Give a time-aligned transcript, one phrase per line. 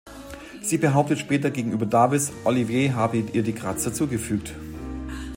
[0.63, 4.51] Sie behauptet später gegenüber Davis, Olivier habe ihr die Kratzer zugefügt.